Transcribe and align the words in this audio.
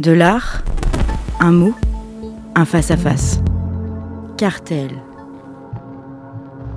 De 0.00 0.10
l'art, 0.10 0.62
un 1.38 1.52
mot, 1.52 1.72
un 2.56 2.64
face-à-face. 2.64 3.40
Cartel. 4.36 4.90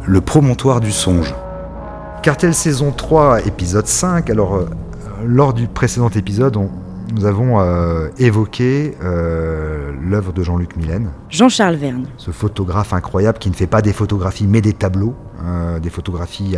Le 0.05 0.21
promontoire 0.21 0.79
du 0.79 0.91
songe. 0.91 1.33
Cartel 2.21 2.53
saison 2.53 2.91
3, 2.91 3.45
épisode 3.47 3.87
5. 3.87 4.29
Alors, 4.29 4.55
euh, 4.57 4.69
lors 5.25 5.53
du 5.53 5.67
précédent 5.67 6.09
épisode, 6.09 6.57
on- 6.57 6.69
nous 7.13 7.25
avons 7.25 7.59
euh, 7.59 8.09
évoqué 8.17 8.95
euh, 9.03 9.91
l'œuvre 10.01 10.33
de 10.33 10.43
Jean-Luc 10.43 10.75
Millen, 10.75 11.11
Jean-Charles 11.29 11.75
Verne. 11.75 12.07
ce 12.17 12.31
photographe 12.31 12.93
incroyable 12.93 13.37
qui 13.39 13.49
ne 13.49 13.55
fait 13.55 13.67
pas 13.67 13.81
des 13.81 13.93
photographies 13.93 14.47
mais 14.47 14.61
des 14.61 14.73
tableaux, 14.73 15.15
euh, 15.43 15.79
des 15.79 15.89
photographies 15.89 16.55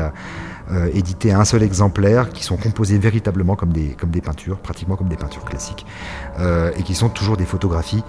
euh, 0.72 0.90
éditées 0.94 1.32
à 1.32 1.40
un 1.40 1.46
seul 1.46 1.64
exemplaire, 1.64 2.30
qui 2.30 2.44
sont 2.44 2.58
composées 2.58 2.98
véritablement 2.98 3.56
comme 3.56 3.74
des, 3.74 3.90
comme 3.90 4.12
des 4.12 4.22
peintures, 4.22 4.58
pratiquement 4.60 4.96
comme 4.96 5.10
des 5.10 5.18
peintures 5.18 5.46
classiques, 5.46 5.86
et 6.78 6.84
qui 6.84 6.94
sont 6.94 7.10
toujours 7.10 7.38
des 7.38 7.46
photographies 7.46 8.04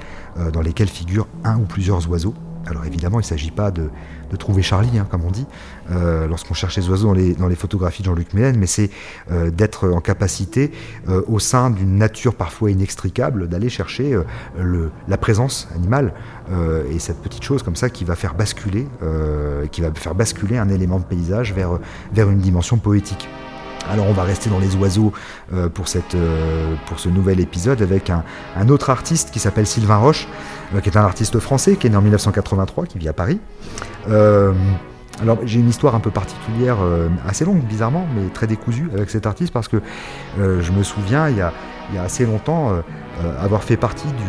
dans 0.52 0.60
lesquelles 0.60 0.88
figurent 0.88 1.26
un 1.42 1.56
ou 1.56 1.62
plusieurs 1.62 2.08
oiseaux. 2.10 2.34
Alors 2.66 2.84
évidemment, 2.84 3.18
il 3.18 3.22
ne 3.22 3.26
s'agit 3.26 3.50
pas 3.50 3.70
de, 3.70 3.90
trouver 4.38 4.62
Charlie, 4.62 4.98
hein, 4.98 5.06
comme 5.10 5.24
on 5.24 5.30
dit, 5.30 5.46
euh, 5.90 6.26
lorsqu'on 6.28 6.54
cherche 6.54 6.76
les 6.76 6.88
oiseaux 6.88 7.14
dans 7.38 7.48
les, 7.48 7.54
photographies 7.56 8.02
de 8.02 8.06
Jean-Luc 8.06 8.32
Mélène, 8.32 8.56
mais 8.58 8.66
c'est 8.66 8.90
euh, 9.30 9.50
d'être 9.50 9.88
en 9.88 10.00
capacité, 10.00 10.70
euh, 11.08 11.22
au 11.26 11.38
sein 11.38 11.70
d'une 11.70 11.96
nature 11.96 12.34
parfois 12.34 12.70
inextricable, 12.70 13.48
d'aller 13.48 13.68
chercher 13.68 14.16
la 15.08 15.16
présence 15.16 15.68
animale 15.74 16.12
et 16.90 16.98
cette 16.98 17.18
petite 17.22 17.42
chose 17.42 17.62
comme 17.62 17.76
ça 17.76 17.90
qui 17.90 18.04
va 18.04 18.16
faire 18.16 18.34
basculer, 18.34 18.86
un 18.98 20.68
élément 20.68 20.98
de 20.98 21.04
paysage 21.04 21.54
vers 21.54 22.30
une 22.30 22.38
dimension 22.38 22.78
poétique. 22.78 23.28
Alors 23.90 24.06
on 24.08 24.12
va 24.12 24.22
rester 24.22 24.48
dans 24.48 24.60
les 24.60 24.76
oiseaux 24.76 25.12
euh, 25.52 25.68
euh, 25.68 26.74
pour 26.86 26.98
ce 27.00 27.08
nouvel 27.08 27.40
épisode 27.40 27.82
avec 27.82 28.10
un, 28.10 28.22
autre 28.68 28.88
artiste 28.90 29.30
qui 29.32 29.40
s'appelle 29.40 29.66
Sylvain 29.66 29.96
Roche, 29.96 30.28
euh, 30.74 30.80
qui 30.80 30.88
est 30.88 30.96
un 30.96 31.02
artiste 31.02 31.40
français 31.40 31.74
qui 31.74 31.88
est 31.88 31.90
né 31.90 31.96
en 31.96 32.02
1983, 32.02 32.86
qui 32.86 32.98
vit 32.98 33.08
à 33.08 33.12
Paris. 33.12 33.40
Alors 35.22 35.38
j'ai 35.44 35.60
une 35.60 35.68
histoire 35.68 35.94
un 35.94 36.00
peu 36.00 36.10
particulière, 36.10 36.78
assez 37.28 37.44
longue 37.44 37.62
bizarrement, 37.62 38.06
mais 38.14 38.28
très 38.30 38.46
décousue 38.46 38.88
avec 38.94 39.10
cet 39.10 39.26
artiste 39.26 39.52
parce 39.52 39.68
que 39.68 39.82
je 40.38 40.72
me 40.72 40.82
souviens 40.82 41.28
il 41.28 41.36
y 41.36 41.42
a, 41.42 41.52
assez 42.02 42.24
longtemps 42.24 42.72
avoir 43.38 43.62
fait 43.62 43.76
partie 43.76 44.06
du, 44.06 44.24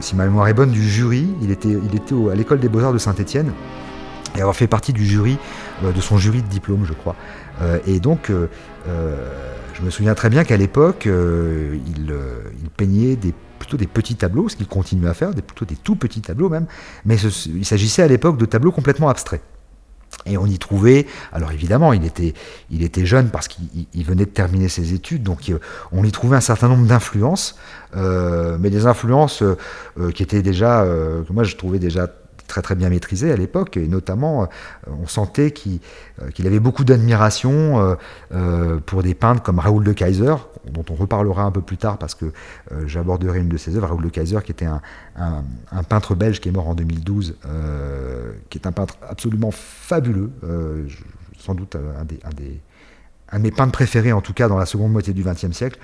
si 0.00 0.16
ma 0.16 0.24
mémoire 0.24 0.48
est 0.48 0.54
bonne, 0.54 0.70
du 0.70 0.82
jury. 0.82 1.28
Il 1.42 1.52
était, 1.52 1.76
à 2.32 2.34
l'école 2.34 2.58
des 2.58 2.68
beaux-arts 2.68 2.92
de 2.92 2.98
Saint-Étienne 2.98 3.52
et 4.36 4.40
avoir 4.40 4.56
fait 4.56 4.66
partie 4.66 4.92
du 4.92 5.04
jury, 5.04 5.38
euh, 5.84 5.92
de 5.92 6.00
son 6.00 6.18
jury 6.18 6.42
de 6.42 6.48
diplôme, 6.48 6.84
je 6.86 6.92
crois. 6.92 7.16
Euh, 7.60 7.78
et 7.86 8.00
donc, 8.00 8.30
euh, 8.30 8.46
je 9.74 9.82
me 9.82 9.90
souviens 9.90 10.14
très 10.14 10.30
bien 10.30 10.44
qu'à 10.44 10.56
l'époque, 10.56 11.06
il, 11.06 12.12
peignait 12.76 13.18
plutôt 13.58 13.76
des 13.76 13.86
petits 13.86 14.16
tableaux, 14.16 14.48
ce 14.48 14.56
qu'il 14.56 14.66
continue 14.66 15.06
à 15.08 15.14
faire, 15.14 15.34
des, 15.34 15.42
plutôt 15.42 15.64
des 15.64 15.76
tout 15.76 15.96
petits 15.96 16.20
tableaux 16.20 16.48
même, 16.48 16.66
mais 17.04 17.16
il 17.16 17.64
s'agissait 17.64 18.02
à 18.02 18.08
l'époque 18.08 18.38
de 18.38 18.44
tableaux 18.44 18.72
complètement 18.72 19.08
abstraits. 19.08 19.42
Et 20.26 20.36
on 20.36 20.46
y 20.46 20.58
trouvait, 20.58 21.06
alors 21.32 21.52
évidemment, 21.52 21.92
il 21.92 22.04
était, 22.04 22.34
il 22.70 22.82
était 22.82 23.06
jeune 23.06 23.30
parce 23.30 23.48
qu'il 23.48 23.64
il- 23.74 23.86
il 23.94 24.04
venait 24.04 24.26
de 24.26 24.30
terminer 24.30 24.68
ses 24.68 24.92
études, 24.92 25.22
donc 25.22 25.50
on 25.90 26.04
y 26.04 26.12
trouvait 26.12 26.36
un 26.36 26.40
certain 26.42 26.68
nombre 26.68 26.86
d'influences, 26.86 27.56
mais 27.94 28.70
des 28.70 28.86
influences 28.86 29.42
qui 30.14 30.22
étaient 30.22 30.42
déjà, 30.42 30.84
que 30.84 31.32
moi 31.32 31.44
je 31.44 31.56
trouvais 31.56 31.78
déjà 31.78 32.08
très 32.52 32.60
très 32.60 32.74
bien 32.74 32.90
maîtrisées 32.90 33.32
à 33.32 33.36
l'époque, 33.36 33.78
et 33.78 33.88
notamment 33.88 34.42
euh, 34.42 34.46
on 35.02 35.06
sentait 35.06 35.52
qu'il 35.52 35.80
euh, 36.20 36.28
qu'il 36.28 36.46
avait 36.46 36.60
beaucoup 36.60 36.84
d'admiration 36.84 37.96
euh, 38.30 38.78
pour 38.84 39.02
des 39.02 39.14
peintres 39.14 39.42
comme 39.42 39.58
Raoul 39.58 39.84
de 39.84 39.92
Kaiser, 39.94 40.34
dont 40.70 40.84
on 40.90 40.94
reparlera 40.94 41.44
un 41.44 41.50
peu 41.50 41.62
plus 41.62 41.78
tard 41.78 41.96
parce 41.96 42.14
que 42.14 42.26
j'aborderai 42.86 43.38
une 43.40 43.48
de 43.48 43.56
ses 43.56 43.74
œuvres, 43.76 43.88
Raoul 43.88 44.04
de 44.04 44.10
Kaiser, 44.10 44.40
qui 44.44 44.52
était 44.52 44.66
un, 44.66 44.82
peintre 45.88 46.14
belge 46.14 46.40
qui 46.40 46.50
est 46.50 46.52
mort 46.52 46.68
en 46.68 46.74
2012, 46.74 47.36
euh, 47.46 48.32
qui 48.50 48.58
est 48.58 48.66
un 48.66 48.72
peintre 48.72 48.98
absolument 49.08 49.50
fabuleux, 49.50 50.30
sans 51.38 51.54
doute 51.54 51.76
un 51.76 52.04
des- 52.04 52.60
un 53.32 53.38
de 53.38 53.42
mes 53.42 53.50
peintres 53.50 53.72
préférés 53.72 54.12
en 54.12 54.20
tout 54.20 54.34
cas 54.34 54.46
dans 54.48 54.58
la 54.58 54.66
seconde 54.66 54.92
moitié 54.92 55.12
du 55.12 55.24
XXe 55.24 55.52
siècle. 55.52 55.78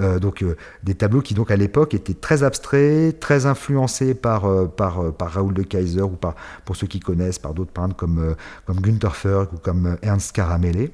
Euh, 0.00 0.18
donc 0.18 0.42
euh, 0.42 0.56
des 0.82 0.94
tableaux 0.94 1.20
qui 1.20 1.34
donc 1.34 1.50
à 1.50 1.56
l'époque 1.56 1.94
étaient 1.94 2.14
très 2.14 2.42
abstraits, 2.42 3.18
très 3.20 3.46
influencés 3.46 4.14
par, 4.14 4.46
euh, 4.46 4.66
par, 4.66 5.00
euh, 5.00 5.10
par 5.10 5.32
Raoul 5.32 5.54
de 5.54 5.62
Kaiser 5.62 6.02
ou 6.02 6.10
par, 6.10 6.34
pour 6.64 6.76
ceux 6.76 6.86
qui 6.86 7.00
connaissent, 7.00 7.38
par 7.38 7.54
d'autres 7.54 7.72
peintres 7.72 7.96
comme, 7.96 8.18
euh, 8.18 8.34
comme 8.64 8.80
Günther 8.80 9.14
Ferg 9.14 9.48
ou 9.52 9.58
comme 9.58 9.86
euh, 9.86 9.96
Ernst 10.02 10.32
Caramellet. 10.32 10.92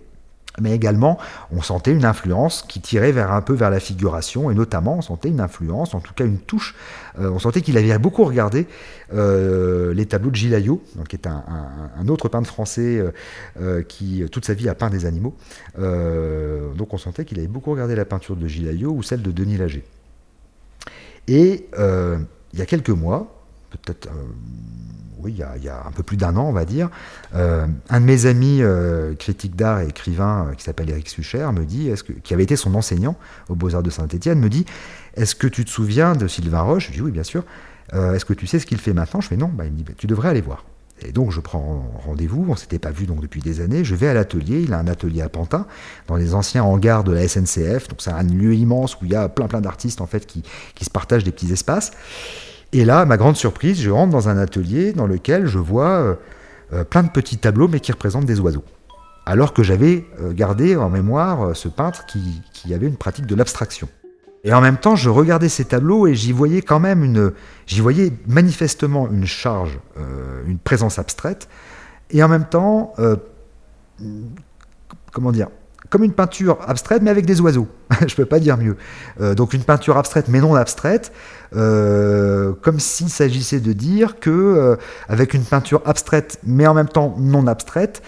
Mais 0.61 0.73
également, 0.75 1.19
on 1.53 1.63
sentait 1.63 1.93
une 1.93 2.05
influence 2.05 2.65
qui 2.67 2.81
tirait 2.81 3.19
un 3.19 3.41
peu 3.41 3.55
vers 3.55 3.71
la 3.71 3.81
figuration, 3.81 4.51
et 4.51 4.55
notamment, 4.55 4.99
on 4.99 5.03
sentait 5.03 5.29
une 5.29 5.41
influence, 5.41 5.95
en 5.95 6.01
tout 6.01 6.15
cas 6.15 6.25
une 6.25 6.39
touche. 6.39 6.75
euh, 7.19 7.31
on 7.31 7.39
sentait 7.39 7.61
qu'il 7.61 7.77
avait 7.77 7.97
beaucoup 7.99 8.25
regardé 8.25 8.67
euh, 9.15 9.95
les 9.95 10.07
tableaux 10.07 10.31
de 10.31 10.37
donc, 10.59 11.09
qui 11.09 11.17
est 11.17 11.27
un, 11.27 12.09
autre 12.09 12.29
peintre 12.29 12.49
français 12.49 13.03
euh, 13.61 13.83
qui 13.83 14.25
toute 14.31 14.45
sa 14.45 14.55
vie 14.55 14.69
a 14.69 14.75
peint 14.75 14.91
des 14.91 15.07
animaux. 15.07 15.35
Donc 15.77 16.95
on 16.95 16.99
sentait 16.99 17.25
qu'il 17.25 17.39
avait 17.39 17.49
beaucoup 17.49 17.71
regardé 17.71 17.95
la 17.95 18.05
peinture 18.05 18.37
de 18.37 18.47
Gilles 18.47 18.69
Ayot 18.69 18.91
ou 18.91 19.03
celle 19.03 19.23
de 19.23 19.31
Denis 19.31 19.57
Lager. 19.57 19.85
Et 21.27 21.69
il 22.53 22.59
y 22.59 22.63
a 22.63 22.67
quelques 22.67 22.91
mois, 22.91 23.38
peut-être, 23.71 24.06
euh, 24.06 24.11
oui, 25.19 25.34
il 25.37 25.65
y, 25.65 25.69
a, 25.69 25.83
un 25.87 25.91
peu 25.91 26.03
plus 26.03 26.17
d'un 26.17 26.37
an, 26.37 26.45
on 26.45 26.53
va 26.53 26.65
dire, 26.65 26.91
euh, 27.34 27.67
un 27.89 28.01
de 28.01 28.05
mes 28.05 28.27
amis 28.27 28.62
euh, 28.62 29.15
critique 29.15 29.56
d'art 29.56 29.81
et 29.81 29.89
écrivain 29.89 30.53
qui 30.56 30.65
s'appelle 30.65 30.91
Éric 30.91 31.09
Sucher 31.09 31.49
me 31.53 31.65
dit, 31.65 31.91
qui 32.23 32.34
avait 32.34 32.45
été 32.45 32.56
son 32.56 32.75
enseignant 32.75 33.17
aux 33.49 33.55
Beaux-Arts 33.55 33.83
de 33.83 33.91
Saint-Étienne, 33.91 34.39
me 34.39 34.49
dit, 34.49 34.65
est-ce 35.15 35.34
que 35.34 35.49
tu 35.49 35.65
te 35.65 35.71
souviens 35.71 36.15
de 36.15 36.29
Sylvain 36.29 36.62
Roche? 36.62 36.89
Je 36.89 36.93
dis 36.93 37.01
oui, 37.01 37.11
bien 37.11 37.25
sûr. 37.25 37.45
Est-ce 37.93 38.27
que 38.27 38.34
tu 38.34 38.47
sais 38.47 38.59
ce 38.59 38.67
qu'il 38.67 38.79
fait 38.79 38.93
maintenant? 38.93 39.23
Je 39.23 39.29
fais 39.29 39.37
non. 39.37 39.49
Bah, 39.49 39.65
il 39.65 39.73
me 39.73 39.77
dit, 39.79 39.83
bah, 39.83 39.93
tu 39.97 40.06
devrais 40.06 40.29
aller 40.29 40.43
voir. 40.43 40.65
Et 41.03 41.12
donc 41.12 41.31
je 41.31 41.41
prends 41.41 41.93
rendez-vous, 42.05 42.45
on 42.49 42.56
s'était 42.56 42.79
pas 42.79 42.91
vu 42.91 43.06
donc 43.06 43.21
depuis 43.21 43.41
des 43.41 43.61
années, 43.61 43.85
je 43.85 43.95
vais 43.95 44.09
à 44.09 44.15
l'atelier, 44.15 44.62
il 44.62 44.73
a 44.73 44.79
un 44.79 44.89
atelier 44.89 45.23
à 45.23 45.29
Pantin, 45.29 45.67
dans 46.09 46.17
les 46.17 46.35
anciens 46.35 46.65
hangars 46.65 47.05
de 47.05 47.12
la 47.12 47.27
SNCF, 47.29 47.89
donc 47.89 48.00
c'est 48.00 48.11
un 48.11 48.23
lieu 48.23 48.55
immense 48.55 48.97
où 48.97 49.05
il 49.05 49.12
y 49.12 49.15
a 49.15 49.29
plein 49.29 49.47
plein 49.47 49.61
d'artistes 49.61 50.00
en 50.00 50.06
fait 50.06 50.27
qui, 50.27 50.43
qui 50.75 50.85
se 50.85 50.91
partagent 50.91 51.25
des 51.25 51.31
petits 51.31 51.53
espaces. 51.53 51.93
Et 52.73 52.84
là, 52.84 53.01
à 53.01 53.05
ma 53.06 53.17
grande 53.17 53.37
surprise, 53.37 53.81
je 53.81 53.91
rentre 53.91 54.12
dans 54.12 54.29
un 54.29 54.37
atelier 54.37 54.93
dans 54.93 55.06
lequel 55.06 55.47
je 55.47 55.59
vois 55.59 55.89
euh, 55.89 56.15
euh, 56.75 56.84
plein 56.84 57.03
de 57.03 57.09
petits 57.09 57.39
tableaux 57.39 57.69
mais 57.69 57.81
qui 57.81 57.93
représentent 57.93 58.27
des 58.27 58.41
oiseaux. 58.41 58.65
Alors 59.25 59.55
que 59.55 59.62
j'avais 59.62 60.06
euh, 60.21 60.33
gardé 60.33 60.77
en 60.77 60.91
mémoire 60.91 61.56
ce 61.56 61.69
peintre 61.69 62.05
qui, 62.06 62.75
avait 62.75 62.87
une 62.87 62.97
pratique 62.97 63.27
de 63.27 63.34
l'abstraction. 63.34 63.89
Et 64.45 64.53
en 64.53 64.61
même 64.61 64.77
temps, 64.77 64.97
je 64.97 65.09
regardais 65.09 65.49
ces 65.49 65.65
tableaux 65.65 66.06
et 66.06 66.15
j'y 66.15 66.33
voyais 66.33 66.62
quand 66.62 66.79
même 66.79 67.03
une, 67.03 67.33
j'y 67.67 67.81
voyais 67.81 68.12
manifestement 68.27 69.11
une 69.11 69.27
charge, 69.27 69.81
une 70.47 70.59
présence 70.59 70.99
abstraite, 70.99 71.49
et 72.11 72.23
en 72.23 72.29
même 72.29 72.45
temps, 72.45 72.95
comment 75.11 75.33
dire, 75.33 75.49
comme 75.91 76.04
une 76.04 76.12
peinture 76.12 76.59
abstraite 76.66 77.03
mais 77.03 77.10
avec 77.10 77.26
des 77.26 77.41
oiseaux. 77.41 77.69
je 78.06 78.15
peux 78.15 78.26
pas 78.26 78.41
dire 78.41 78.56
mieux. 78.56 78.76
Euh, 79.21 79.34
donc 79.34 79.54
une 79.54 79.62
peinture 79.62 79.97
abstraite 79.97 80.26
mais 80.28 80.41
non 80.41 80.54
abstraite, 80.54 81.12
euh, 81.54 82.53
comme 82.62 82.78
s'il 82.78 83.09
s'agissait 83.09 83.60
de 83.60 83.72
dire 83.72 84.21
que 84.21 84.31
euh, 84.31 84.76
avec 85.09 85.34
une 85.34 85.44
peinture 85.44 85.82
abstraite 85.84 86.38
mais 86.44 86.66
en 86.66 86.75
même 86.75 86.88
temps 86.88 87.15
non 87.19 87.47
abstraite, 87.47 88.03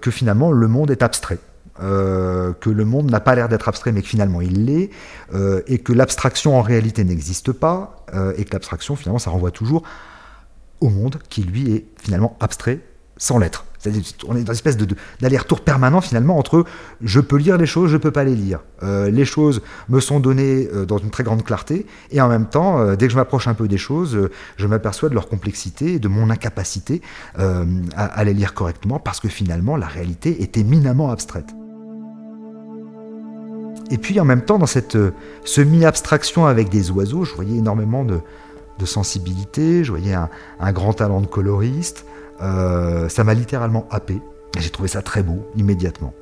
que 0.00 0.10
finalement 0.10 0.52
le 0.52 0.68
monde 0.68 0.90
est 0.90 1.02
abstrait. 1.02 1.38
Que 1.78 2.68
le 2.68 2.84
monde 2.84 3.10
n'a 3.10 3.20
pas 3.20 3.34
l'air 3.34 3.48
d'être 3.48 3.66
abstrait, 3.66 3.90
mais 3.92 4.02
que 4.02 4.08
finalement 4.08 4.42
il 4.42 4.66
l'est, 4.66 4.90
et 5.66 5.78
que 5.78 5.94
l'abstraction 5.94 6.58
en 6.58 6.60
réalité 6.60 7.04
n'existe 7.04 7.52
pas, 7.52 8.04
et 8.36 8.44
que 8.44 8.52
l'abstraction 8.52 8.96
finalement 8.96 9.18
ça 9.18 9.30
renvoie 9.30 9.50
toujours 9.50 9.82
au 10.80 10.90
monde 10.90 11.16
qui 11.30 11.42
lui 11.42 11.74
est 11.74 11.86
finalement 11.98 12.36
abstrait 12.40 12.80
sans 13.16 13.38
l'être. 13.38 13.64
On 13.86 14.36
est 14.36 14.42
dans 14.42 14.52
une 14.52 14.52
espèce 14.52 14.76
d'aller-retour 14.76 15.62
permanent 15.62 16.00
finalement 16.00 16.36
entre 16.36 16.64
je 17.00 17.20
peux 17.20 17.36
lire 17.36 17.56
les 17.56 17.66
choses, 17.66 17.90
je 17.90 17.96
peux 17.96 18.10
pas 18.10 18.24
les 18.24 18.34
lire. 18.34 18.60
Euh, 18.82 19.10
les 19.10 19.24
choses 19.24 19.62
me 19.88 20.00
sont 20.00 20.20
données 20.20 20.68
euh, 20.72 20.84
dans 20.84 20.98
une 20.98 21.10
très 21.10 21.24
grande 21.24 21.42
clarté, 21.44 21.86
et 22.10 22.20
en 22.20 22.28
même 22.28 22.46
temps, 22.46 22.80
euh, 22.80 22.96
dès 22.96 23.06
que 23.06 23.12
je 23.12 23.16
m'approche 23.16 23.48
un 23.48 23.54
peu 23.54 23.68
des 23.68 23.78
choses, 23.78 24.28
je 24.56 24.66
m'aperçois 24.66 25.08
de 25.08 25.14
leur 25.14 25.28
complexité 25.28 25.94
et 25.94 25.98
de 25.98 26.08
mon 26.08 26.30
incapacité 26.30 27.00
à, 27.36 28.24
les 28.24 28.34
lire 28.34 28.54
correctement, 28.54 28.98
parce 28.98 29.20
que 29.20 29.28
finalement 29.28 29.76
la 29.76 29.86
réalité 29.86 30.42
est 30.42 30.56
éminemment 30.58 31.10
abstraite. 31.10 31.54
Et 33.90 33.98
puis 33.98 34.20
en 34.20 34.24
même 34.24 34.42
temps, 34.42 34.58
dans 34.58 34.66
cette 34.66 34.96
semi-abstraction 35.44 36.46
avec 36.46 36.68
des 36.68 36.90
oiseaux, 36.90 37.24
je 37.24 37.34
voyais 37.34 37.56
énormément 37.56 38.04
de, 38.04 38.20
sensibilité, 38.84 39.84
je 39.84 39.90
voyais 39.90 40.14
un 40.14 40.72
grand 40.72 40.94
talent 40.94 41.20
de 41.20 41.26
coloriste. 41.26 42.06
Euh, 42.42 43.08
ça 43.08 43.24
m'a 43.24 43.34
littéralement 43.34 43.86
happé. 43.90 44.20
J'ai 44.58 44.70
trouvé 44.70 44.88
ça 44.88 45.02
très 45.02 45.22
beau, 45.22 45.46
immédiatement. 45.56 46.14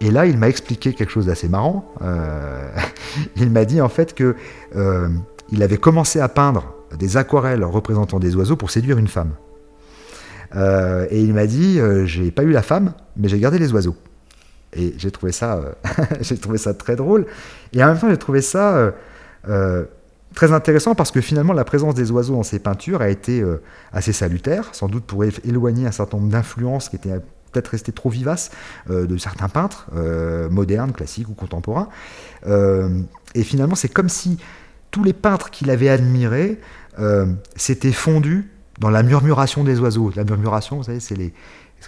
Et 0.00 0.10
là, 0.10 0.26
il 0.26 0.36
m'a 0.36 0.48
expliqué 0.48 0.94
quelque 0.94 1.10
chose 1.10 1.26
d'assez 1.26 1.48
marrant. 1.48 1.92
Euh, 2.02 2.68
il 3.36 3.50
m'a 3.50 3.64
dit 3.64 3.80
en 3.80 3.88
fait 3.88 4.14
que 4.14 4.34
euh, 4.76 5.08
il 5.50 5.62
avait 5.62 5.76
commencé 5.76 6.20
à 6.20 6.28
peindre 6.28 6.74
des 6.98 7.16
aquarelles 7.16 7.64
représentant 7.64 8.18
des 8.18 8.34
oiseaux 8.36 8.56
pour 8.56 8.70
séduire 8.70 8.98
une 8.98 9.08
femme. 9.08 9.32
Et 10.54 11.22
il 11.22 11.32
m'a 11.32 11.46
dit, 11.46 11.80
j'ai 12.04 12.30
pas 12.30 12.42
eu 12.42 12.50
la 12.50 12.60
femme, 12.60 12.92
mais 13.16 13.28
j'ai 13.28 13.38
gardé 13.38 13.58
les 13.58 13.72
oiseaux. 13.72 13.96
Et 14.74 14.92
j'ai 14.98 15.10
trouvé 15.10 15.32
ça, 15.32 15.62
j'ai 16.20 16.36
trouvé 16.36 16.58
ça 16.58 16.74
très 16.74 16.94
drôle. 16.94 17.24
Et 17.72 17.82
en 17.82 17.86
même 17.86 17.98
temps, 17.98 18.10
j'ai 18.10 18.18
trouvé 18.18 18.42
ça 18.42 18.92
très 20.34 20.52
intéressant 20.52 20.94
parce 20.94 21.10
que 21.10 21.20
finalement 21.20 21.52
la 21.52 21.64
présence 21.64 21.94
des 21.94 22.10
oiseaux 22.10 22.34
dans 22.34 22.42
ces 22.42 22.58
peintures 22.58 23.02
a 23.02 23.08
été 23.08 23.44
assez 23.92 24.12
salutaire, 24.12 24.68
sans 24.72 24.88
doute 24.88 25.04
pour 25.04 25.24
éloigner 25.24 25.86
un 25.86 25.92
certain 25.92 26.18
nombre 26.18 26.30
d'influences 26.30 26.88
qui 26.88 26.96
étaient 26.96 27.20
peut-être 27.52 27.68
restées 27.68 27.92
trop 27.92 28.08
vivaces 28.08 28.50
de 28.88 29.16
certains 29.16 29.48
peintres 29.48 29.88
modernes, 30.50 30.92
classiques 30.92 31.28
ou 31.28 31.34
contemporains. 31.34 31.88
et 32.46 33.42
finalement 33.42 33.74
c'est 33.74 33.92
comme 33.92 34.08
si 34.08 34.38
tous 34.90 35.04
les 35.04 35.12
peintres 35.12 35.50
qu'il 35.50 35.70
avait 35.70 35.88
admirés 35.88 36.58
s'étaient 37.56 37.92
fondus 37.92 38.50
dans 38.78 38.90
la 38.90 39.02
murmuration 39.02 39.64
des 39.64 39.78
oiseaux. 39.80 40.10
La 40.16 40.24
murmuration, 40.24 40.76
vous 40.78 40.84
savez, 40.84 41.00
c'est 41.00 41.14
les, 41.14 41.32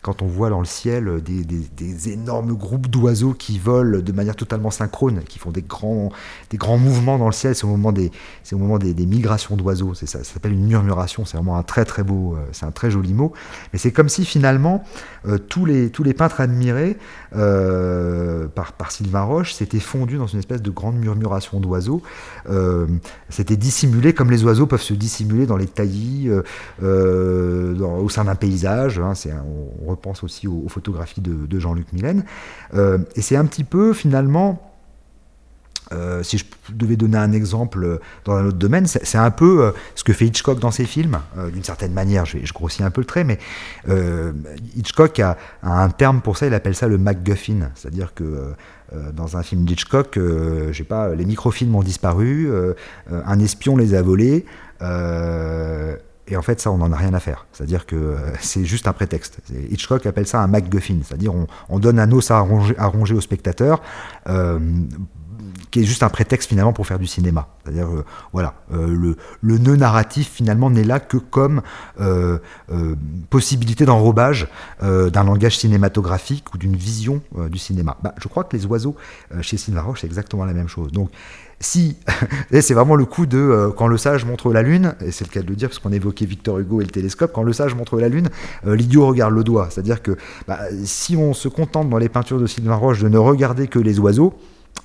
quand 0.02 0.22
on 0.22 0.26
voit 0.26 0.50
dans 0.50 0.60
le 0.60 0.66
ciel 0.66 1.22
des, 1.22 2.08
énormes 2.08 2.54
groupes 2.54 2.88
d'oiseaux 2.88 3.32
qui 3.32 3.58
volent 3.58 4.00
de 4.00 4.12
manière 4.12 4.36
totalement 4.36 4.70
synchrone, 4.70 5.22
qui 5.28 5.38
font 5.38 5.50
des 5.50 5.62
grands, 5.62 6.10
des 6.50 6.58
mouvements 6.58 7.18
dans 7.18 7.26
le 7.26 7.32
ciel, 7.32 7.54
c'est 7.54 7.64
au 7.64 7.68
moment 7.68 7.92
des, 7.92 8.10
au 8.52 8.58
moment 8.58 8.78
des, 8.78 8.94
migrations 9.06 9.56
d'oiseaux. 9.56 9.94
Ça, 9.94 10.06
ça 10.06 10.24
s'appelle 10.24 10.52
une 10.52 10.66
murmuration. 10.66 11.24
C'est 11.24 11.36
vraiment 11.36 11.56
un 11.56 11.62
très 11.62 11.84
très 11.84 12.02
beau, 12.02 12.34
euh, 12.34 12.44
c'est 12.52 12.66
un 12.66 12.70
très 12.70 12.90
joli 12.90 13.14
mot. 13.14 13.32
Mais 13.72 13.78
c'est 13.78 13.92
comme 13.92 14.08
si 14.08 14.24
finalement 14.24 14.84
euh, 14.84 15.13
tous, 15.48 15.64
les, 15.64 15.90
tous 15.90 16.02
les 16.02 16.14
peintres 16.14 16.40
admirés 16.40 16.96
euh, 17.34 18.46
par, 18.48 18.90
Sylvain 18.90 19.22
Roche 19.22 19.54
s'étaient 19.54 19.80
fondus 19.80 20.18
dans 20.18 20.26
une 20.26 20.38
espèce 20.38 20.62
de 20.62 20.70
grande 20.70 20.96
murmuration 20.96 21.60
d'oiseaux. 21.60 22.02
C'était 23.28 23.56
dissimulé 23.56 24.12
comme 24.12 24.30
les 24.30 24.44
oiseaux 24.44 24.66
peuvent 24.66 24.82
se 24.82 24.94
dissimuler 24.94 25.46
dans 25.46 25.56
les 25.56 25.66
taillis, 25.66 26.30
au 26.82 28.08
sein 28.08 28.24
d'un 28.24 28.34
paysage. 28.34 28.98
Hein, 28.98 29.14
on 29.82 29.90
repense 29.90 30.22
aussi 30.22 30.46
aux, 30.48 30.68
photographies 30.68 31.20
de, 31.20 31.58
Jean-Luc. 31.58 31.86
Euh, 32.74 32.98
et 33.16 33.22
c'est 33.22 33.36
un 33.36 33.46
petit 33.46 33.64
peu 33.64 33.92
finalement 33.92 34.73
euh, 35.92 36.22
si 36.22 36.38
je 36.38 36.44
devais 36.70 36.96
donner 36.96 37.18
un 37.18 37.32
exemple 37.32 38.00
dans 38.24 38.34
un 38.34 38.46
autre 38.46 38.58
domaine, 38.58 38.86
c'est 38.86 39.18
un 39.18 39.30
peu 39.30 39.64
euh, 39.64 39.70
ce 39.94 40.04
que 40.04 40.12
fait 40.12 40.26
Hitchcock 40.26 40.58
dans 40.58 40.70
ses 40.70 40.84
films, 40.84 41.18
d'une 41.52 41.64
certaine 41.64 41.92
manière, 41.92 42.24
je, 42.24 42.38
grossis 42.52 42.82
un 42.82 42.90
peu 42.90 43.00
le 43.00 43.06
trait, 43.06 43.24
mais 43.24 43.38
Hitchcock 44.76 45.18
a, 45.20 45.36
un 45.62 45.88
terme 45.90 46.20
pour 46.20 46.36
ça, 46.36 46.46
il 46.46 46.54
appelle 46.54 46.74
ça 46.74 46.88
le 46.88 46.98
MacGuffin, 46.98 47.70
c'est-à-dire 47.74 48.14
que 48.14 48.54
dans 49.12 49.36
un 49.36 49.42
film 49.42 49.64
d'Hitchcock, 49.64 50.14
je 50.16 50.82
pas, 50.82 51.14
les 51.14 51.24
microfilms 51.24 51.74
ont 51.74 51.82
disparu, 51.82 52.50
un 53.10 53.38
espion 53.40 53.76
les 53.76 53.94
a 53.94 54.02
volés, 54.02 54.46
et 56.26 56.36
en 56.36 56.42
fait, 56.42 56.60
ça, 56.60 56.70
on 56.70 56.78
n'en 56.78 56.90
a 56.90 56.96
rien 56.96 57.12
à 57.12 57.20
faire. 57.20 57.46
C'est-à-dire 57.52 57.84
que 57.84 57.96
euh, 57.96 58.16
c'est 58.40 58.64
juste 58.64 58.88
un 58.88 58.92
prétexte. 58.92 59.38
Hitchcock 59.70 60.06
appelle 60.06 60.26
ça 60.26 60.40
un 60.40 60.46
MacGuffin. 60.46 60.98
C'est-à-dire 61.04 61.34
on, 61.34 61.46
on, 61.68 61.78
donne 61.78 61.98
un 61.98 62.10
os 62.12 62.30
à 62.30 62.38
ronger, 62.38 62.74
à 62.78 62.86
ronger 62.86 63.14
au 63.14 63.20
spectateur. 63.20 63.82
Euh, 64.28 64.58
qui 65.74 65.80
est 65.80 65.84
juste 65.84 66.04
un 66.04 66.08
prétexte 66.08 66.48
finalement 66.48 66.72
pour 66.72 66.86
faire 66.86 67.00
du 67.00 67.08
cinéma. 67.08 67.48
C'est-à-dire, 67.64 67.88
euh, 67.88 68.04
voilà, 68.32 68.54
le, 68.70 69.16
le, 69.40 69.58
nœud 69.58 69.74
narratif 69.74 70.30
finalement 70.30 70.70
n'est 70.70 70.84
là 70.84 71.00
que 71.00 71.16
comme 71.16 71.62
possibilité 73.28 73.84
d'enrobage 73.84 74.46
d'un 74.80 75.24
langage 75.24 75.58
cinématographique 75.58 76.54
ou 76.54 76.58
d'une 76.58 76.76
vision 76.76 77.22
du 77.50 77.58
cinéma. 77.58 77.96
Bah, 78.02 78.14
je 78.20 78.28
crois 78.28 78.44
que 78.44 78.56
les 78.56 78.66
oiseaux 78.66 78.94
chez 79.40 79.56
Sylvain 79.56 79.82
Roche, 79.82 80.02
c'est 80.02 80.06
exactement 80.06 80.44
la 80.44 80.52
même 80.52 80.68
chose. 80.68 80.92
Donc, 80.92 81.10
si, 81.60 81.96
c'est 82.50 82.74
vraiment 82.74 82.94
le 82.94 83.04
coup 83.04 83.26
de 83.26 83.38
euh, 83.38 83.70
quand 83.70 83.86
le 83.86 83.96
sage 83.96 84.24
montre 84.24 84.52
la 84.52 84.62
lune, 84.62 84.94
et 85.00 85.10
c'est 85.10 85.26
le 85.26 85.30
cas 85.30 85.42
de 85.42 85.48
le 85.48 85.56
dire 85.56 85.68
parce 85.68 85.78
qu'on 85.78 85.92
évoquait 85.92 86.26
Victor 86.26 86.58
Hugo 86.58 86.80
et 86.80 86.84
le 86.84 86.90
télescope, 86.90 87.32
quand 87.32 87.42
le 87.42 87.52
sage 87.52 87.74
montre 87.74 87.98
la 87.98 88.08
lune, 88.08 88.28
euh, 88.66 88.76
l'idiot 88.76 89.06
regarde 89.06 89.34
le 89.34 89.44
doigt. 89.44 89.68
C'est-à-dire 89.70 90.02
que 90.02 90.16
bah, 90.46 90.60
si 90.84 91.16
on 91.16 91.32
se 91.32 91.48
contente 91.48 91.88
dans 91.88 91.98
les 91.98 92.08
peintures 92.08 92.38
de 92.38 92.46
Sylvain 92.46 92.76
Roche 92.76 93.02
de 93.02 93.08
ne 93.08 93.18
regarder 93.18 93.66
que 93.68 93.78
les 93.78 93.98
oiseaux, 93.98 94.34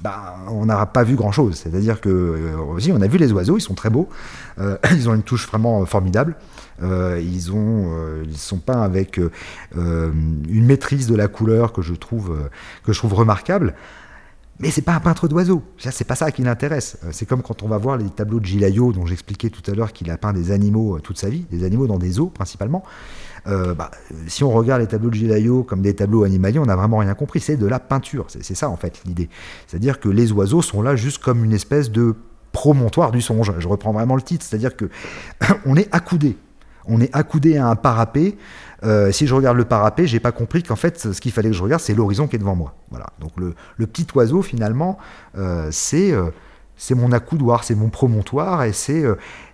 bah, 0.02 0.36
on 0.48 0.66
n'aura 0.66 0.88
pas 0.88 1.04
vu 1.04 1.16
grand 1.16 1.32
chose. 1.32 1.56
C'est-à-dire 1.56 2.02
que 2.02 2.10
euh, 2.10 2.92
on 2.94 3.02
a 3.02 3.08
vu 3.08 3.18
les 3.18 3.32
oiseaux, 3.32 3.58
ils 3.58 3.62
sont 3.62 3.74
très 3.74 3.90
beaux, 3.90 4.10
ils 4.92 5.10
ont 5.10 5.16
une 5.16 5.24
touche 5.24 5.48
vraiment 5.48 5.86
formidable. 5.86 6.36
ils 6.82 7.52
ont, 7.52 7.92
ils 8.24 8.38
sont 8.38 8.58
peints 8.58 8.82
avec 8.82 9.20
une 9.76 10.66
maîtrise 10.66 11.08
de 11.08 11.16
la 11.16 11.28
couleur 11.28 11.74
que 11.74 11.82
je 11.82 11.94
trouve 11.94 12.34
remarquable. 13.14 13.74
Mais 14.60 14.72
c'est 14.72 14.82
pas 14.82 14.94
un 14.94 15.00
peintre 15.00 15.30
d'oiseaux. 15.30 15.64
C'est 15.78 16.04
pas 16.04 16.16
ça 16.16 16.32
qui 16.32 16.42
l'intéresse. 16.42 16.98
Euh, 17.06 17.10
c'est 17.12 17.26
comme 17.26 17.42
quand 17.42 17.64
on 17.64 17.68
va 17.68 17.78
voir 17.78 17.98
les 17.98 18.10
tableaux 18.10 18.42
de 18.42 18.46
Gilayo, 18.46 18.92
dont 18.92 19.06
j'expliquais 19.06 19.50
tout 19.50 19.70
à 19.72 19.74
l'heure 19.74 19.94
qu'il 19.94 20.12
a 20.12 20.18
peint 20.18 20.34
des 20.34 20.52
animaux 20.52 20.98
euh, 20.98 21.00
toute 21.00 21.18
sa 21.18 21.30
vie, 21.30 21.46
des 21.50 21.64
animaux 21.64 21.88
dans 21.88 21.98
des 21.98 22.20
eaux 22.20 22.28
principalement. 22.28 22.84
Euh, 23.48 23.74
bah, 23.74 23.90
si 24.28 24.44
on 24.44 24.52
regarde 24.52 24.82
les 24.82 24.88
tableaux 24.88 25.10
de 25.10 25.16
Gilayo 25.16 25.64
comme 25.64 25.82
des 25.82 25.96
tableaux 25.96 26.26
animaliers, 26.26 26.60
on 26.60 26.66
n'a 26.66 26.76
vraiment 26.76 26.98
rien 26.98 27.14
compris. 27.14 27.40
C'est 27.40 27.56
de 27.56 27.68
la 27.68 27.80
peinture. 27.80 28.26
C'est 28.28 28.56
ça 28.56 28.70
en 28.70 28.76
fait 28.76 29.02
l'idée. 29.06 29.30
C'est-à-dire 29.66 30.00
que 30.02 30.10
les 30.10 30.34
oiseaux 30.34 30.62
sont 30.62 30.82
là 30.82 30.98
juste 30.98 31.20
comme 31.20 31.46
une 31.46 31.54
espèce 31.54 31.90
de 31.90 32.16
promontoire 32.52 33.12
du 33.12 33.22
songe. 33.22 33.54
Je 33.60 33.68
reprends 33.68 33.94
vraiment 33.94 34.16
le 34.18 34.22
titre. 34.22 34.46
C'est-à-dire 34.46 34.76
que 34.76 34.90
on 35.66 35.78
est 35.78 35.88
accoudé. 35.96 36.36
On 36.86 37.02
est 37.02 37.14
accoudé 37.16 37.58
à 37.58 37.68
un 37.68 37.76
parapet 37.76 38.38
euh, 38.84 39.12
si 39.12 39.28
je 39.28 39.36
regarde 39.36 39.58
le 39.58 39.66
parapet, 39.66 40.08
j'ai 40.08 40.20
pas 40.20 40.32
compris 40.32 40.64
qu'en 40.64 40.76
fait, 40.76 41.00
ce 41.00 41.20
qu'il 41.22 41.32
fallait 41.32 41.50
que 41.50 41.56
je 41.56 41.64
regarde, 41.64 41.82
c'est 41.82 41.94
l'horizon 41.94 42.28
qui 42.28 42.36
est 42.36 42.40
devant 42.40 42.56
moi. 42.56 42.76
Voilà. 42.90 43.08
Donc 43.20 43.32
le, 43.38 43.88
petit 43.88 44.08
oiseau, 44.16 44.42
finalement, 44.42 44.98
euh, 45.38 45.70
euh, 45.94 46.30
c'est 46.78 46.96
mon 46.96 47.12
accoudoir, 47.12 47.64
c'est 47.64 47.76
mon 47.76 47.90
promontoire, 47.90 48.64
et 48.64 48.74
c'est 48.74 49.04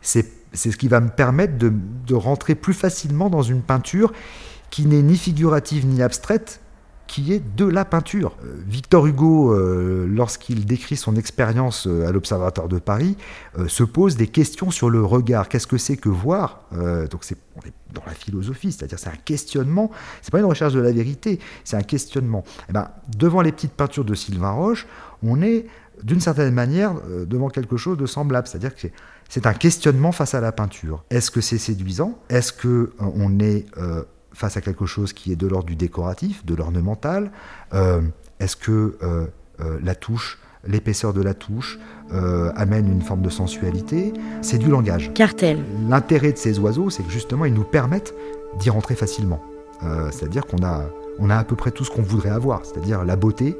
c'est 0.01 0.71
ce 0.71 0.77
qui 0.77 0.87
va 0.87 1.01
me 1.01 1.09
permettre 1.09 1.57
de, 1.57 2.15
rentrer 2.15 2.55
plus 2.55 2.73
facilement 2.73 3.29
dans 3.29 3.41
une 3.41 3.61
peinture 3.61 4.13
qui 4.69 4.85
n'est 4.85 5.01
ni 5.01 5.17
figurative 5.17 5.85
ni 5.85 6.01
abstraite, 6.01 6.61
qui 7.15 7.31
est 7.31 7.55
de 7.55 7.63
la 7.63 7.85
peinture. 7.85 8.35
Euh, 8.43 8.57
Victor 8.67 9.07
Hugo, 9.07 9.53
euh, 9.53 10.05
lorsqu'il 10.05 10.65
décrit 10.65 10.97
son 10.97 11.15
expérience 11.15 11.87
euh, 11.87 12.05
à 12.05 12.11
l'Observatoire 12.11 12.67
de 12.67 12.77
Paris, 12.77 13.15
se 13.67 13.85
pose 13.85 14.17
des 14.17 14.27
questions 14.27 14.69
sur 14.69 14.89
le 14.89 15.01
regard. 15.01 15.47
Qu'est-ce 15.47 15.65
que 15.65 15.77
c'est 15.77 15.95
que 15.95 16.09
voir? 16.09 16.63
Donc 16.73 17.21
on 17.55 17.65
est 17.65 17.73
dans 17.93 18.01
la 18.05 18.13
philosophie, 18.13 18.73
c'est-à-dire 18.73 18.99
c'est 18.99 19.09
un 19.09 19.21
questionnement. 19.23 19.91
C'est 20.21 20.31
pas 20.31 20.39
une 20.39 20.45
recherche 20.45 20.73
de 20.73 20.81
la 20.81 20.91
vérité, 20.91 21.39
c'est 21.63 21.77
un 21.77 21.83
questionnement. 21.83 22.43
Et 22.45 22.63
eh 22.71 22.73
ben, 22.73 22.89
devant 23.17 23.41
les 23.41 23.53
petites 23.53 23.71
peintures 23.71 24.03
de 24.03 24.13
Sylvain 24.13 24.51
Roche, 24.51 24.85
on 25.23 25.41
est 25.41 25.67
d'une 26.03 26.19
certaine 26.19 26.53
manière 26.53 26.95
devant 27.25 27.47
quelque 27.47 27.77
chose 27.77 27.97
de 27.97 28.05
semblable, 28.05 28.47
c'est-à-dire 28.47 28.75
que 28.75 28.87
c'est 29.29 29.47
un 29.47 29.53
questionnement 29.53 30.11
face 30.11 30.33
à 30.33 30.41
la 30.41 30.51
peinture. 30.51 31.05
Est-ce 31.09 31.31
que 31.31 31.39
c'est 31.39 31.57
séduisant? 31.57 32.19
Est-ce 32.27 32.51
que 32.51 32.91
on 32.99 33.39
est 33.39 33.65
face 34.35 34.57
à 34.57 34.61
quelque 34.61 34.85
chose 34.85 35.13
qui 35.13 35.31
est 35.31 35.35
de 35.35 35.47
l'ordre 35.47 35.65
du 35.65 35.75
décoratif, 35.75 36.45
de 36.45 36.53
l'ornemental 36.53 37.31
euh, 37.73 38.01
Est-ce 38.39 38.55
que 38.55 38.97
euh, 39.01 39.25
euh, 39.61 39.79
la 39.81 39.95
touche, 39.95 40.37
l'épaisseur 40.67 41.13
de 41.13 41.21
la 41.21 41.33
touche 41.33 41.79
amène 42.55 42.91
une 42.91 43.01
forme 43.01 43.21
de 43.21 43.29
sensualité? 43.29 44.13
C'est 44.41 44.57
du 44.57 44.69
langage. 44.69 45.11
Cartel. 45.13 45.57
L'intérêt 45.89 46.33
de 46.33 46.37
ces 46.37 46.59
oiseaux, 46.59 46.89
c'est 46.89 47.03
que 47.03 47.11
justement, 47.11 47.45
ils 47.45 47.53
nous 47.53 47.63
permettent 47.63 48.13
d'y 48.59 48.69
rentrer 48.69 48.95
facilement. 48.95 49.41
C'est-à-dire 50.11 50.45
qu'on 50.45 50.63
a 50.63 50.85
on 51.17 51.29
a 51.29 51.37
à 51.37 51.43
peu 51.45 51.55
près 51.55 51.71
tout 51.71 51.85
ce 51.85 51.91
qu'on 51.91 52.01
voudrait 52.01 52.29
avoir, 52.29 52.65
c'est-à-dire 52.65 53.05
la 53.05 53.15
beauté, 53.15 53.57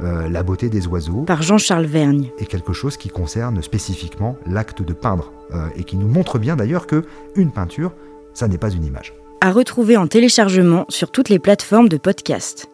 la 0.00 0.42
beauté 0.42 0.68
des 0.68 0.86
oiseaux. 0.86 1.22
Par 1.22 1.42
Jean-Charles 1.42 1.86
Vergne. 1.86 2.30
Et 2.38 2.44
quelque 2.44 2.72
chose 2.72 2.96
qui 2.96 3.08
concerne 3.08 3.62
spécifiquement 3.62 4.36
l'acte 4.46 4.82
de 4.82 4.92
peindre, 4.92 5.32
et 5.76 5.84
qui 5.84 5.96
nous 5.96 6.08
montre 6.08 6.38
bien 6.38 6.56
d'ailleurs 6.56 6.86
que 6.86 7.04
une 7.34 7.50
peinture, 7.50 7.92
ça 8.34 8.46
n'est 8.46 8.58
pas 8.58 8.70
une 8.70 8.84
image 8.84 9.14
à 9.40 9.52
retrouver 9.52 9.96
en 9.96 10.06
téléchargement 10.06 10.86
sur 10.88 11.10
toutes 11.10 11.28
les 11.28 11.38
plateformes 11.38 11.88
de 11.88 11.96
podcast. 11.96 12.68